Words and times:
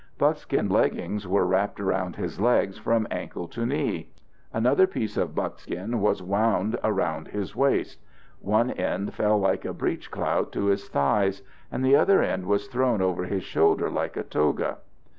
Buckskin 0.17 0.67
leggings 0.67 1.27
were 1.27 1.45
wrapped 1.45 1.79
around 1.79 2.15
his 2.15 2.39
legs 2.39 2.75
from 2.79 3.05
ankle 3.11 3.47
to 3.49 3.67
knee. 3.67 4.09
Another 4.51 4.87
piece 4.87 5.15
of 5.15 5.35
buckskin 5.35 6.01
was 6.01 6.23
wound 6.23 6.75
around 6.83 7.27
his 7.27 7.55
waist; 7.55 7.99
one 8.39 8.71
end 8.71 9.13
fell 9.13 9.37
like 9.37 9.63
a 9.63 9.75
breechclout 9.75 10.51
to 10.53 10.65
his 10.65 10.89
thighs, 10.89 11.43
and 11.71 11.85
the 11.85 11.95
other 11.95 12.19
end 12.23 12.47
was 12.47 12.65
thrown 12.67 12.99
over 12.99 13.25
his 13.25 13.43
shoulder 13.43 13.91
like 13.91 14.17
a 14.17 14.23
toga. 14.23 14.77